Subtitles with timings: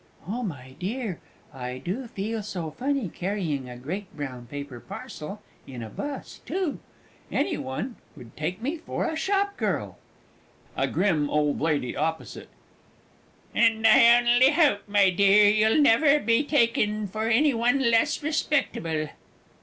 [0.27, 1.19] Oh, my dear,
[1.53, 6.79] I do feel so funny, carrying a great brown paper parcel, in a bus, too!
[7.31, 9.99] Any one would take me for a shop girl!
[10.75, 12.49] [Illustration: "GO 'OME, DIRTY DICK!"] A GRIM OLD LADY OPPOSITE.
[13.53, 19.09] And I only hope, my dear, you'll never be taken for any one less respectable.